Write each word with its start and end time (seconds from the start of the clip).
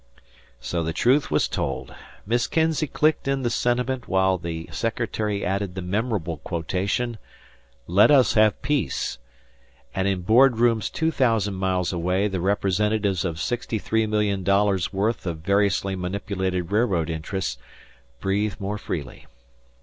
So 0.59 0.81
the 0.81 0.93
truth 0.93 1.29
was 1.29 1.47
told. 1.47 1.93
Miss 2.25 2.47
Kinzey 2.47 2.87
clicked 2.87 3.27
in 3.27 3.43
the 3.43 3.51
sentiment 3.51 4.07
while 4.07 4.39
the 4.39 4.67
secretary 4.71 5.45
added 5.45 5.75
the 5.75 5.83
memorable 5.83 6.37
quotation, 6.37 7.19
"Let 7.85 8.09
us 8.09 8.33
have 8.33 8.63
peace," 8.63 9.19
and 9.93 10.07
in 10.07 10.21
board 10.21 10.57
rooms 10.57 10.89
two 10.89 11.11
thousand 11.11 11.53
miles 11.53 11.93
away 11.93 12.27
the 12.27 12.41
representatives 12.41 13.23
of 13.23 13.39
sixty 13.39 13.77
three 13.77 14.07
million 14.07 14.41
dollars' 14.43 14.91
worth 14.91 15.27
of 15.27 15.37
variously 15.41 15.95
manipulated 15.95 16.71
railroad 16.71 17.07
interests 17.07 17.59
breathed 18.19 18.59
more 18.59 18.79
freely. 18.79 19.27